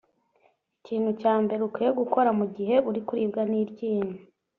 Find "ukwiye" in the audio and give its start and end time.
1.67-1.91